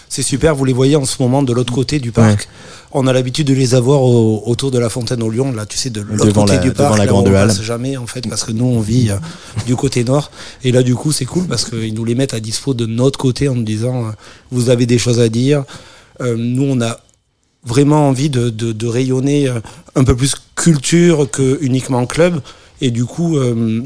[0.09, 2.47] C'est super, vous les voyez en ce moment de l'autre côté du parc.
[2.93, 5.77] On a l'habitude de les avoir au- autour de la fontaine au Lyon, là tu
[5.77, 7.47] sais, de l'autre Devant côté la- du devant parc, la là grande on halle.
[7.49, 9.17] passe jamais en fait, parce que nous on vit euh,
[9.65, 10.31] du côté nord.
[10.63, 13.19] Et là du coup c'est cool parce qu'ils nous les mettent à dispo de notre
[13.19, 14.11] côté en nous disant euh,
[14.51, 15.63] vous avez des choses à dire.
[16.21, 16.97] Euh, nous on a
[17.67, 19.59] vraiment envie de, de, de rayonner euh,
[19.95, 22.41] un peu plus culture que uniquement club.
[22.81, 23.83] Et du coup, euh,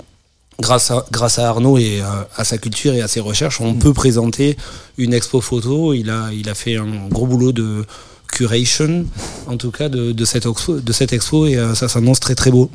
[0.60, 3.74] grâce, à, grâce à Arnaud et à, à sa culture et à ses recherches, on
[3.74, 4.58] peut présenter
[4.98, 5.94] une expo photo.
[5.94, 7.86] Il a, il a fait un gros boulot de
[8.32, 9.06] curation,
[9.48, 11.46] en tout cas, de, de, cette, expo, de cette expo.
[11.46, 12.70] Et euh, ça s'annonce très très beau.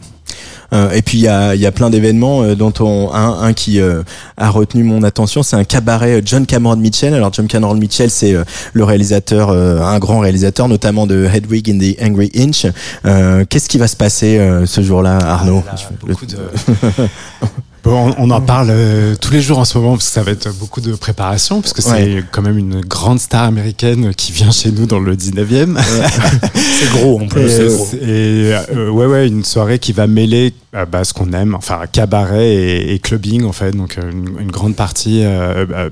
[0.72, 3.52] Euh, et puis il y a, y a plein d'événements euh, dont on un, un
[3.52, 4.02] qui euh,
[4.36, 7.14] a retenu mon attention, c'est un cabaret John Cameron Mitchell.
[7.14, 11.70] Alors John Cameron Mitchell, c'est euh, le réalisateur, euh, un grand réalisateur, notamment de Hedwig
[11.70, 12.66] in the Angry Inch.
[13.04, 15.62] Euh, Qu'est-ce qui va se passer euh, ce jour-là, Arnaud?
[15.68, 16.36] Ah là, beaucoup de-
[17.86, 20.32] Bon, on, en parle euh, tous les jours en ce moment parce que ça va
[20.32, 22.24] être beaucoup de préparation parce que c'est Ouais.
[22.32, 25.78] quand même une grande star américaine qui vient chez nous dans le 19e.
[26.54, 27.48] C'est gros en plus.
[27.60, 27.88] Et, gros.
[27.94, 31.82] et, euh, ouais, ouais, une soirée qui va mêler euh, bah, ce qu'on aime, enfin
[31.90, 35.88] cabaret et, et clubbing en fait, donc une, une grande partie euh,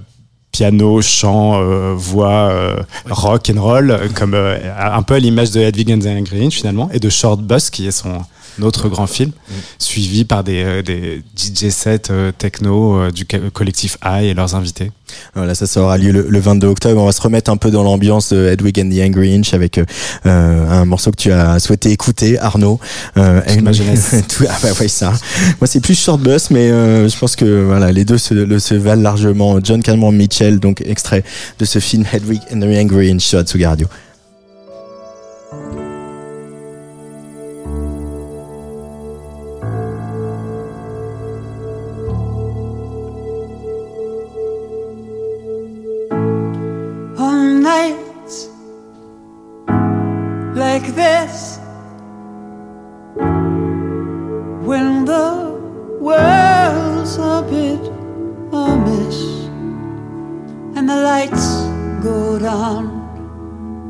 [0.50, 2.76] piano, chant, euh, voix, euh,
[3.08, 6.54] rock and roll, comme euh, un peu à l'image de Hedwig and the Angry Inch
[6.54, 8.18] finalement, et de Short Bus qui est son
[8.62, 9.32] autre grand film,
[9.78, 14.54] suivi par des, euh, des DJ sets euh, techno euh, du collectif I et leurs
[14.54, 14.92] invités.
[15.34, 17.00] Voilà, ça, ça aura lieu le, le 22 octobre.
[17.00, 19.78] On va se remettre un peu dans l'ambiance de Hedwig and the Angry Inch avec
[19.78, 19.84] euh,
[20.24, 22.80] un morceau que tu as souhaité écouter, Arnaud.
[23.16, 24.14] Euh, Toute ma et- jeunesse.
[24.28, 25.12] Tout- ah bah ouais, ça.
[25.60, 28.58] Moi, c'est plus Short Bus, mais euh, je pense que voilà, les deux se, le-
[28.58, 29.58] se valent largement.
[29.62, 31.22] John Cameron Mitchell, donc extrait
[31.58, 33.86] de ce film Hedwig and the Angry Inch sur Atsugi Radio.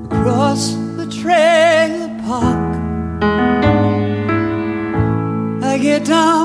[0.06, 2.72] Across the trailer park.
[5.62, 6.43] I get down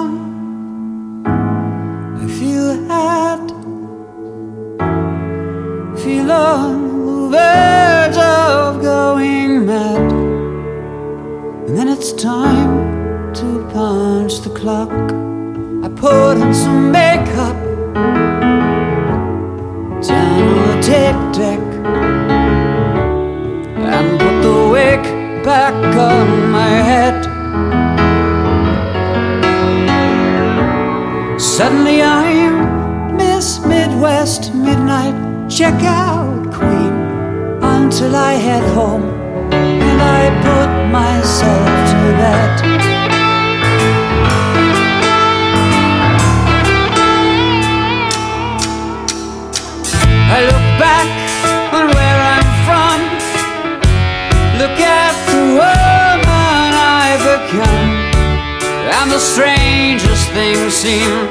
[60.79, 61.27] seem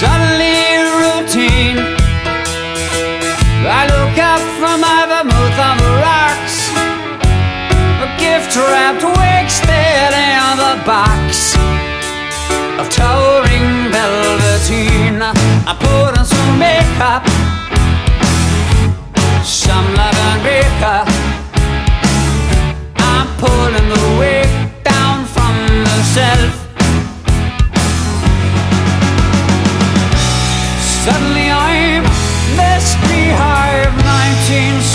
[0.00, 1.76] suddenly routine.
[3.68, 6.56] I look up from my vermouth on the rocks.
[8.00, 11.56] A gift wrapped wig wasted in the box
[12.80, 15.22] of towering velveteen.
[15.22, 17.24] I put on some makeup,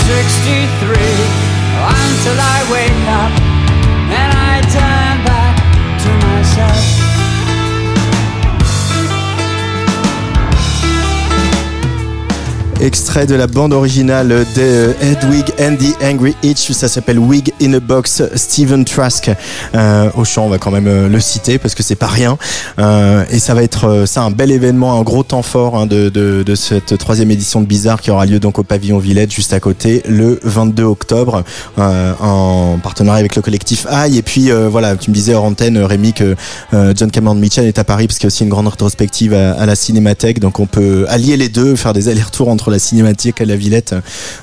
[0.06, 0.92] 1963
[1.80, 3.43] Until I wake up
[12.84, 16.70] Extrait de la bande originale de euh, Hedwig and the Angry Itch.
[16.72, 18.22] Ça s'appelle Wig in a Box.
[18.34, 19.30] Steven Trask
[19.74, 22.36] euh, au chant, on va quand même euh, le citer parce que c'est pas rien.
[22.78, 25.86] Euh, et ça va être euh, ça un bel événement, un gros temps fort hein,
[25.86, 29.32] de, de, de cette troisième édition de Bizarre qui aura lieu donc au pavillon Villette
[29.32, 31.42] juste à côté le 22 octobre
[31.78, 34.18] euh, en partenariat avec le collectif AI.
[34.18, 36.36] Et puis voilà, tu me disais hors antenne Rémi que
[36.94, 39.52] John Cameron Mitchell est à Paris parce qu'il y a aussi une grande rétrospective à,
[39.52, 40.38] à la Cinémathèque.
[40.38, 43.94] Donc on peut allier les deux, faire des allers-retours entre la Cinémathèque et la Villette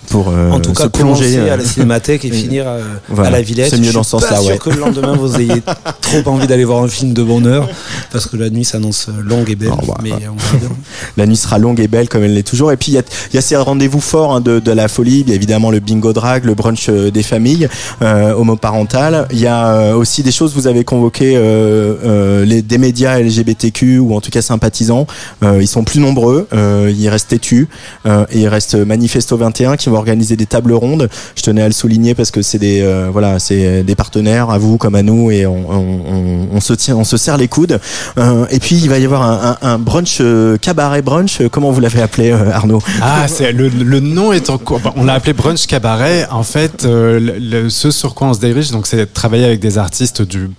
[0.09, 3.29] pour euh, En tout cas, se plonger euh, à la cinémathèque et finir euh, Voilà.
[3.29, 3.69] à la Villette.
[3.69, 4.57] C'est mieux dans ce sens-là, ouais.
[4.57, 5.61] que le lendemain vous ayez
[6.01, 7.69] trop envie d'aller voir un film de bonne heure
[8.11, 9.71] parce que la nuit s'annonce longue et belle.
[9.73, 10.17] Oh, bah, mais bah.
[10.31, 10.69] on verra bien.
[11.17, 12.71] La nuit sera longue et belle comme elle l'est toujours.
[12.71, 14.87] Et puis il y a, il y a ces rendez-vous forts hein, de, de la
[14.87, 15.21] folie.
[15.21, 17.67] Il y a évidemment le bingo drag, le brunch des familles
[18.01, 19.27] euh, homoparentales.
[19.31, 20.53] Il y a aussi des choses.
[20.53, 25.05] Vous avez convoqué euh, euh, les, des médias LGBTQ ou en tout cas sympathisants.
[25.43, 26.47] Ils sont plus nombreux.
[26.53, 27.67] Euh, il reste Têtu
[28.05, 31.09] euh, et il reste Manifesto 21 qui vont organiser des tables rondes.
[31.35, 34.57] Je tenais à le souligner parce que c'est des euh, voilà c'est des partenaires à
[34.57, 37.47] vous comme à nous et on, on, on, on se tient on se serre les
[37.47, 37.79] coudes.
[38.17, 41.41] Euh, et puis il va y avoir un, un, un brunch euh, cabaret brunch.
[41.51, 44.81] Comment vous l'avez appelé euh, Arnaud Ah, c'est le, le nom est en cours.
[44.95, 46.27] On l'a appelé brunch cabaret.
[46.31, 49.59] En fait, euh, le, ce sur quoi on se dirige, donc, c'est de travailler avec
[49.59, 50.49] des artistes du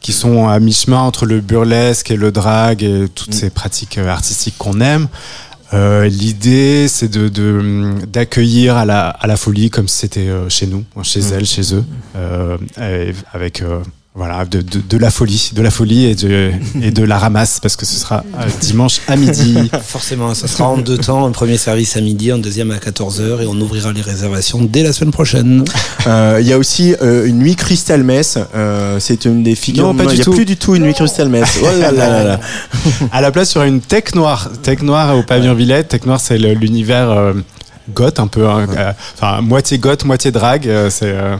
[0.00, 4.08] qui sont à mi-chemin entre le burlesque et le drag et toutes ces pratiques euh,
[4.08, 5.08] artistiques qu'on aime.
[5.74, 10.48] Euh, L'idée, c'est de de- d'accueillir à la à la folie comme si c'était euh,
[10.48, 13.80] chez nous, chez elles, chez eux, euh, et avec euh,
[14.18, 16.50] voilà de, de, de la folie, de la folie et de
[16.80, 19.70] et de la ramasse parce que ce sera euh, dimanche à midi.
[19.86, 21.26] Forcément, ça sera en deux temps.
[21.26, 24.82] Un premier service à midi, un deuxième à 14h et on ouvrira les réservations dès
[24.82, 25.64] la semaine prochaine.
[26.06, 28.38] Euh, Il y a aussi euh, une nuit Crystal Mess.
[28.54, 29.84] Euh, c'est une des figures.
[29.88, 30.32] Non, pas il du y a tout.
[30.32, 31.58] plus du tout une nuit Crystal Mess.
[31.62, 32.40] Oh là là là là.
[33.12, 34.48] À la place, sur une tech noire.
[34.62, 35.88] Tech noire au pavillon Villette.
[35.88, 37.32] Tech noire, c'est l'univers euh,
[37.92, 40.66] goth, un peu, hein, euh, enfin, moitié goth, moitié drag.
[40.66, 41.36] euh, c'est euh,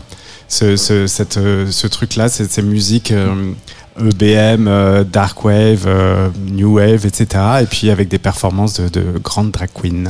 [0.49, 3.53] ce, ce, cette, euh, ce truc-là, c'est ces musiques euh,
[3.99, 7.43] EBM, euh, Dark Wave, euh, New Wave, etc.
[7.63, 10.05] Et puis avec des performances de, de grandes drag queens.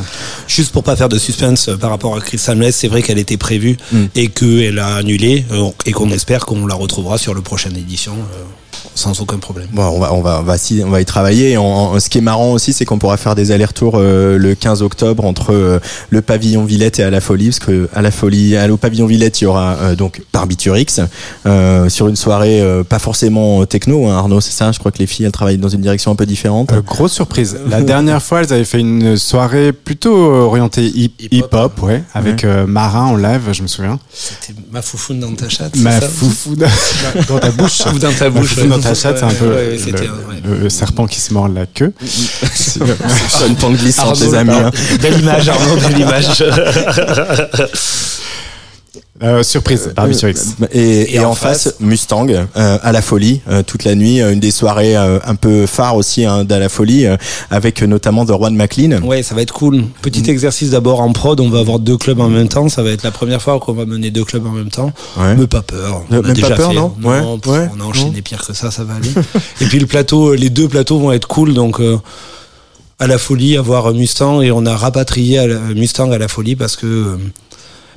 [0.49, 3.19] Juste pour pas faire de suspense euh, par rapport à Crystal Mess, c'est vrai qu'elle
[3.19, 4.05] était prévue Mm.
[4.17, 5.45] et qu'elle a annulé
[5.85, 8.15] et qu'on espère qu'on la retrouvera sur le prochaine édition
[8.95, 9.69] sans aucun problème.
[9.73, 11.53] Bon, on va, on va, on va, si- on va y travailler.
[11.53, 14.83] Et ce qui est marrant aussi, c'est qu'on pourra faire des allers-retours euh, le 15
[14.83, 15.79] octobre entre euh,
[16.11, 19.07] le pavillon Villette et à la Folie, parce que à la Folie, à- au pavillon
[19.07, 20.87] Villette, il y aura euh, donc Barbiturix
[21.47, 24.07] euh, sur une soirée euh, pas forcément techno.
[24.09, 24.73] Hein, Arnaud, c'est ça?
[24.73, 26.73] Je crois que les filles, elles travaillent dans une direction un peu différente.
[26.73, 27.57] Euh, grosse surprise.
[27.69, 32.67] La dernière fois, elles avaient fait une soirée plutôt orientée hip- hip-hop, ouais, avec euh,
[32.67, 33.99] Marin en live, je me souviens.
[34.13, 35.77] C'était ma foufoune dans ta chatte.
[35.77, 36.09] Ma c'est ça?
[36.09, 36.57] foufou
[37.29, 37.81] dans ta bouche.
[37.95, 39.77] Ou dans ta bouche, ta chatte, c'est un peu ouais,
[40.45, 41.93] le- le, serpent qui se mord la queue.
[42.05, 44.51] Sean Pan glissant, Arnaud, les amis.
[44.53, 44.71] hein.
[45.01, 46.43] Belle image, Arnaud, belle image.
[49.23, 50.35] Euh, surprise, Barbiturix.
[50.73, 53.95] Et, et, Et en, en face, face, Mustang euh, à la folie euh, toute la
[53.95, 57.17] nuit, euh, une des soirées euh, un peu phares aussi hein, d'à la folie, euh,
[57.51, 59.01] avec euh, notamment The Juan McLean.
[59.03, 59.85] Ouais, ça va être cool.
[60.03, 60.29] Petit Mm.
[60.31, 62.69] exercice d'abord en prod, on va avoir deux clubs en même temps.
[62.69, 64.93] Ça va être la première fois qu'on va mener deux clubs en même temps.
[65.17, 65.35] Ouais.
[65.35, 66.03] Mais pas peur.
[66.13, 66.77] Euh, On a même déjà pas peur, fait.
[66.77, 69.09] non Ouais, pff, ouais, On a enchaîné pire que ça, ça va aller.
[69.63, 71.55] et puis le plateau, les deux plateaux vont être cool.
[71.55, 71.97] Donc euh,
[72.99, 76.55] à la folie, avoir Mustang et on a rapatrié à la- Mustang à la folie
[76.55, 77.17] parce que euh,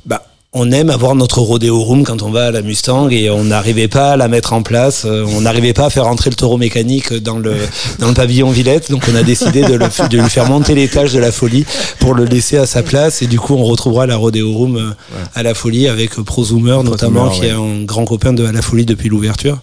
[0.06, 3.44] bah on aime avoir notre rodeo room quand on va à la Mustang et on
[3.44, 6.36] n'arrivait pas à la mettre en place, euh, on n'arrivait pas à faire entrer le
[6.36, 7.54] taureau mécanique dans le
[8.00, 11.14] dans le pavillon Villette, donc on a décidé de, le, de lui faire monter l'étage
[11.14, 11.66] de la folie
[12.00, 13.22] pour le laisser à sa place.
[13.22, 17.30] Et du coup on retrouvera la rodeo room euh, à la folie avec Prozoomer notamment
[17.30, 17.48] qui ouais.
[17.50, 19.60] est un grand copain de à la folie depuis l'ouverture,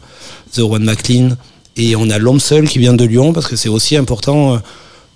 [0.54, 1.30] The One McLean
[1.76, 4.58] et on a l'homme seul qui vient de Lyon parce que c'est aussi important euh,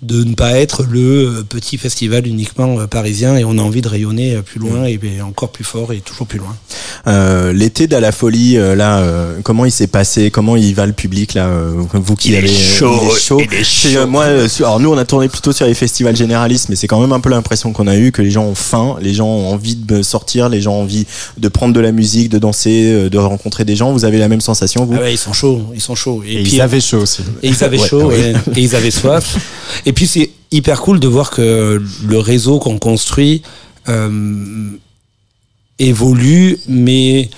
[0.01, 0.99] de ne pas être le
[1.39, 4.85] euh, petit festival uniquement euh, parisien et on a envie de rayonner euh, plus loin
[4.85, 6.55] et, encore plus fort et toujours plus loin.
[7.07, 10.31] Euh, L'été d'à la folie, là, euh, comment il s'est passé?
[10.31, 11.49] Comment il va le public là
[11.93, 13.41] Vous qui Il est avez, chaud, il est chaud.
[13.41, 13.89] il est chaud.
[13.97, 14.25] euh, moi,
[14.59, 17.19] alors nous, on a tourné plutôt sur les festivals généralistes, mais c'est quand même un
[17.19, 20.01] peu l'impression qu'on a eu que les gens ont faim, les gens ont envie de
[20.01, 21.05] sortir, les gens ont envie
[21.37, 23.91] de prendre de la musique, de danser, de rencontrer des gens.
[23.91, 24.95] Vous avez la même sensation, vous?
[24.97, 26.23] Ah ouais, ils sont chauds, ils sont chauds.
[26.27, 27.21] Et puis, ils avaient chaud aussi.
[27.43, 28.33] Et ils avaient Ouais, chaud, ouais.
[28.55, 29.37] et ils avaient soif.
[29.91, 33.41] Et puis c'est hyper cool de voir que le réseau qu'on construit
[33.89, 34.69] euh,
[35.79, 37.29] évolue, mais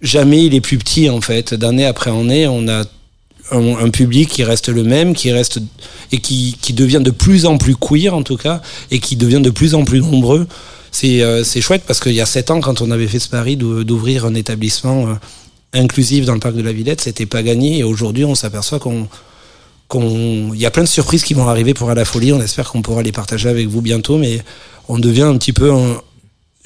[0.00, 1.54] jamais il est plus petit en fait.
[1.54, 2.82] D'année après année, on a
[3.52, 5.60] un, public qui reste le même, qui reste
[6.10, 9.50] et qui, devient de plus en plus queer en tout cas, et qui devient de
[9.50, 10.48] plus en plus nombreux.
[10.90, 13.56] C'est euh, chouette parce qu'il y a sept ans, quand on avait fait ce pari
[13.56, 15.14] d'ou- d'ouvrir un établissement euh,
[15.72, 17.78] inclusif dans le parc de la Villette, c'était pas gagné.
[17.78, 19.06] Et aujourd'hui, on s'aperçoit qu'on
[19.88, 22.32] qu'on il y a plein de surprises qui vont arriver pour à la folie.
[22.32, 24.40] On espère qu'on pourra les partager avec vous bientôt, mais
[24.88, 26.00] on devient un petit peu un,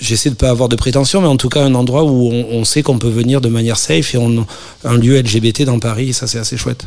[0.03, 2.83] J'essaie de pas avoir de prétention, mais en tout cas un endroit où on, sait
[2.83, 4.47] qu'on peut venir de manière safe et on,
[4.85, 6.87] un lieu LGBT dans Paris, et ça c'est assez chouette.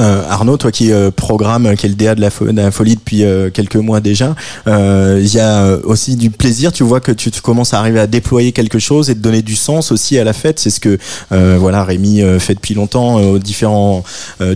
[0.00, 2.30] Euh, Arnaud, toi qui euh, programme, euh, qui est le DA de la,
[2.70, 4.34] folie depuis euh, quelques mois déjà,
[4.66, 6.72] euh, il y a euh, aussi du plaisir.
[6.72, 9.42] Tu vois que tu, tu commences à arriver à déployer quelque chose et de donner
[9.42, 10.58] du sens aussi à la fête.
[10.58, 10.98] C'est ce que
[11.30, 14.04] voilà Rémi fait depuis longtemps aux différents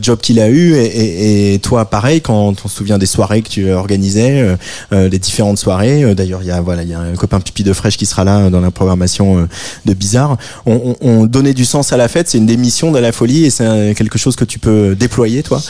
[0.01, 0.75] jobs qu'il a eu.
[0.75, 4.57] Et, et, et toi, pareil, quand on se souvient des soirées que tu organisais,
[4.93, 6.14] les différentes soirées.
[6.14, 8.25] D'ailleurs, il y a voilà, il y a un copain pipi de fraîche qui sera
[8.25, 9.49] là dans la programmation
[9.85, 10.37] de Bizarre.
[10.67, 12.29] On, on, on donnait du sens à la fête.
[12.29, 15.42] C'est une des missions de la folie et c'est quelque chose que tu peux déployer,
[15.42, 15.61] toi.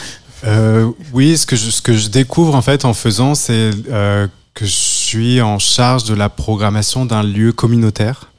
[0.45, 4.27] Euh, oui, ce que, je, ce que je découvre en fait en faisant, c'est euh,
[4.53, 8.31] que je suis en charge de la programmation d'un lieu communautaire,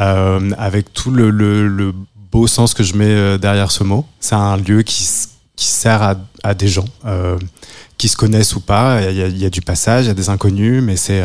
[0.00, 1.92] euh, avec tout le, le, le
[2.32, 4.04] beau sens que je mets derrière ce mot.
[4.20, 5.04] C'est un lieu qui,
[5.56, 6.88] sert à, à des gens,
[7.96, 9.00] qui se connaissent ou pas.
[9.10, 11.22] Il y a, il y a du passage, il y a des inconnus, mais c'est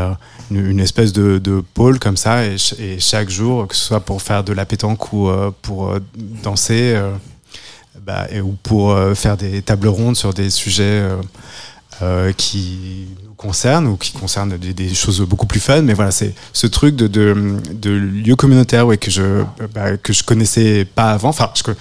[0.52, 2.46] une, une espèce de, de pôle comme ça.
[2.46, 5.30] Et, ch- et chaque jour, que ce soit pour faire de la pétanque ou
[5.64, 5.96] pour
[6.44, 6.96] danser.
[8.06, 11.16] Bah, et- ou pour euh, faire des tables rondes sur des sujets euh,
[12.02, 15.82] euh, qui nous concernent ou qui concernent des, des choses beaucoup plus fun.
[15.82, 19.44] Mais voilà, c'est ce truc de, de, de lieu communautaire ouais, que, je,
[19.74, 21.30] bah, que je connaissais pas avant.
[21.30, 21.72] Enfin, je,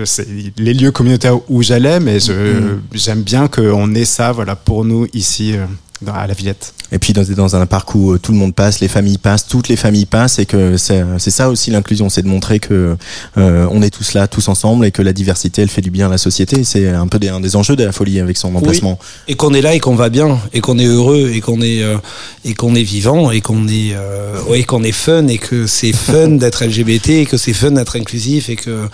[0.00, 4.56] je sais les lieux communautaires où j'allais, mais je- j'aime bien qu'on ait ça voilà,
[4.56, 5.54] pour nous ici
[6.02, 6.72] dans- à la Villette.
[6.92, 9.68] Et puis dans, dans un parc où tout le monde passe, les familles passent, toutes
[9.68, 12.96] les familles passent, et que c'est ça aussi l'inclusion, c'est de montrer que
[13.38, 16.06] euh, on est tous là, tous ensemble, et que la diversité, elle fait du bien
[16.06, 16.64] à la société.
[16.64, 18.98] C'est un peu des, un des enjeux de la folie avec son emplacement.
[19.28, 21.82] Et qu'on est là et qu'on va bien et qu'on est heureux et qu'on est
[21.82, 21.96] euh,
[22.44, 25.92] et qu'on est vivant et qu'on est euh, ouais, qu'on est fun et que c'est
[25.92, 28.88] fun d'être LGBT et que c'est fun d'être inclusif et que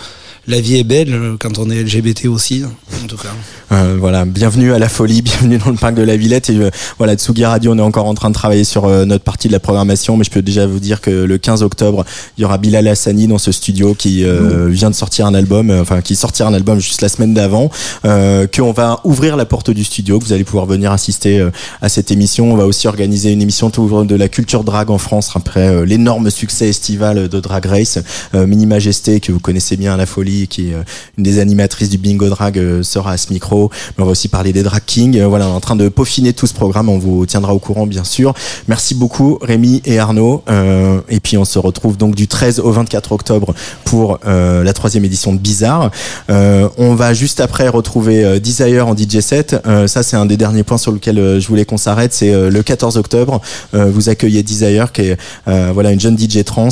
[0.47, 2.63] la vie est belle euh, quand on est LGBT aussi,
[3.03, 3.33] en tout cas.
[3.73, 6.49] Euh, voilà, bienvenue à la folie, bienvenue dans le parc de la Villette.
[6.49, 9.25] Et euh, voilà, Tsugi Radio, on est encore en train de travailler sur euh, notre
[9.25, 12.05] partie de la programmation, mais je peux déjà vous dire que le 15 octobre,
[12.37, 16.01] il y aura Bilal Hassani dans ce studio qui vient de sortir un album, enfin
[16.01, 17.69] qui sortira un album juste la semaine d'avant,
[18.03, 21.45] qu'on va ouvrir la porte du studio, que vous allez pouvoir venir assister
[21.81, 22.51] à cette émission.
[22.53, 26.69] On va aussi organiser une émission de la culture drag en France après l'énorme succès
[26.69, 27.99] estival de Drag Race.
[28.33, 30.83] Mini Majesté, que vous connaissez bien à la folie, qui est euh,
[31.17, 33.71] une des animatrices du Bingo Drag, euh, sera à ce micro.
[33.97, 35.17] Mais on va aussi parler des Drag Kings.
[35.17, 36.89] Euh, voilà, on est en train de peaufiner tout ce programme.
[36.89, 38.33] On vous tiendra au courant, bien sûr.
[38.67, 40.43] Merci beaucoup, Rémi et Arnaud.
[40.49, 44.73] Euh, et puis, on se retrouve donc du 13 au 24 octobre pour euh, la
[44.73, 45.91] troisième édition de Bizarre.
[46.29, 49.55] Euh, on va juste après retrouver Desire en DJ set.
[49.87, 52.13] Ça, c'est un des derniers points sur lequel je voulais qu'on s'arrête.
[52.13, 53.41] C'est le 14 octobre.
[53.73, 56.69] Vous accueillez Desire, qui est voilà une jeune DJ trans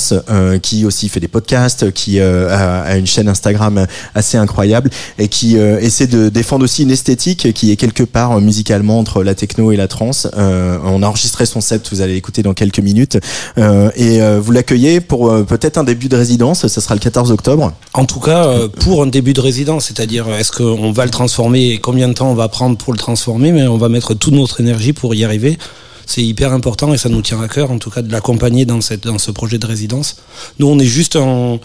[0.61, 3.54] qui aussi fait des podcasts, qui a, a une chaîne Instagram
[4.13, 4.89] assez incroyable
[5.19, 8.99] et qui euh, essaie de défendre aussi une esthétique qui est quelque part euh, musicalement
[8.99, 10.27] entre la techno et la trance.
[10.37, 13.17] Euh, on a enregistré son set, vous allez l'écouter dans quelques minutes.
[13.57, 16.67] Euh, et euh, vous l'accueillez pour euh, peut-être un début de résidence.
[16.67, 17.73] Ça sera le 14 octobre.
[17.93, 21.69] En tout cas, euh, pour un début de résidence, c'est-à-dire est-ce qu'on va le transformer
[21.71, 24.33] et combien de temps on va prendre pour le transformer, mais on va mettre toute
[24.33, 25.57] notre énergie pour y arriver.
[26.05, 28.79] C'est hyper important et ça nous tient à cœur, en tout cas, de l'accompagner dans
[28.81, 30.17] ce projet de résidence.
[30.59, 31.59] Nous, on est juste en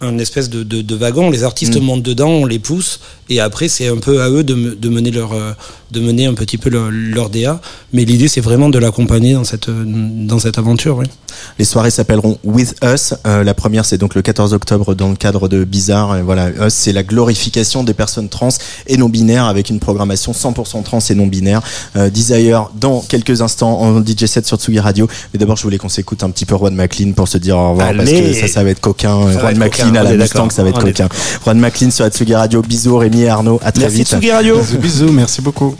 [0.00, 1.30] un espèce de, de, de wagon.
[1.30, 1.84] Les artistes Mm.
[1.84, 5.10] montent dedans, on les pousse, et après c'est un peu à eux de, de mener
[5.10, 5.52] leur, euh,
[5.90, 7.60] de mener un petit peu leur, leur DA.
[7.92, 10.98] Mais l'idée c'est vraiment de l'accompagner dans cette, euh, dans cette aventure.
[10.98, 11.06] Oui.
[11.58, 13.14] Les soirées s'appelleront With Us.
[13.26, 16.16] Euh, la première, c'est donc le 14 octobre dans le cadre de Bizarre.
[16.16, 18.48] Et voilà, Us, c'est la glorification des personnes trans
[18.86, 21.60] et non binaires avec une programmation 100% trans et non binaire.
[21.96, 25.08] Euh, Desire dans quelques instants en DJ set sur Tsugi Radio.
[25.32, 27.70] Mais d'abord, je voulais qu'on s'écoute un petit peu Juan McLean pour se dire au
[27.70, 28.32] revoir parce Allez.
[28.32, 29.30] que ça, ça va être coquin.
[29.32, 30.52] Juan être McLean à la Mustang, d'accord.
[30.52, 31.08] ça va être coquin.
[31.44, 32.62] Juan McLean sur la Tsugi Radio.
[32.62, 33.60] Bisous Rémi et Arnaud.
[33.64, 34.08] À très Merci vite.
[34.08, 34.58] Tsugi Radio.
[34.58, 35.74] Bisous, bisous, merci beaucoup.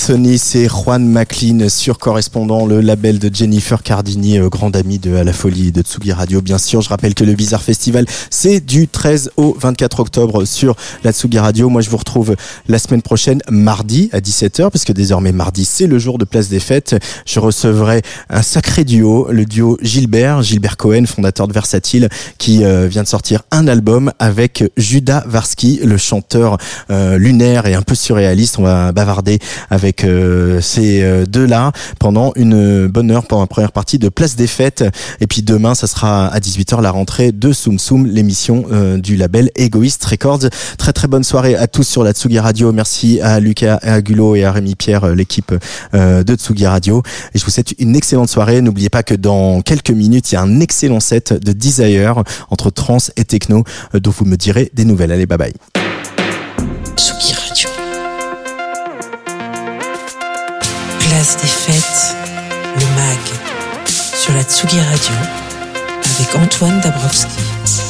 [0.00, 5.16] Anthony, c'est Juan McLean sur Correspondant, le label de Jennifer Cardini, euh, grande amie de
[5.16, 6.40] À la Folie de Tsugi Radio.
[6.40, 10.76] Bien sûr, je rappelle que le Bizarre Festival, c'est du 13 au 24 octobre sur
[11.02, 11.68] la Tsugi Radio.
[11.68, 12.36] Moi, je vous retrouve
[12.68, 16.48] la semaine prochaine, mardi à 17h, parce que désormais mardi, c'est le jour de Place
[16.48, 16.94] des Fêtes.
[17.26, 22.86] Je recevrai un sacré duo, le duo Gilbert, Gilbert Cohen, fondateur de Versatile, qui euh,
[22.86, 26.56] vient de sortir un album avec Judas Varsky, le chanteur
[26.90, 28.60] euh, lunaire et un peu surréaliste.
[28.60, 29.40] On va bavarder
[29.70, 34.36] avec euh, ces euh, deux-là pendant une bonne heure pendant la première partie de Place
[34.36, 34.84] des Fêtes.
[35.20, 39.16] Et puis demain, ça sera à 18h la rentrée de Soum Soum, l'émission euh, du
[39.16, 40.48] label Egoist Records.
[40.76, 42.72] Très très bonne soirée à tous sur la Tsugi Radio.
[42.72, 45.54] Merci à Lucas, à et à Rémi Pierre, euh, l'équipe
[45.94, 47.02] euh, de Tsugi Radio.
[47.34, 48.60] Et je vous souhaite une excellente soirée.
[48.60, 52.70] N'oubliez pas que dans quelques minutes, il y a un excellent set de Desire entre
[52.70, 53.64] trance et techno
[53.94, 55.12] euh, dont vous me direz des nouvelles.
[55.12, 55.52] Allez, bye bye.
[56.96, 57.34] Tsugi
[61.18, 62.16] Place des fêtes,
[62.76, 63.18] le MAG,
[63.88, 65.14] sur la Tsugi Radio,
[66.14, 67.87] avec Antoine Dabrowski.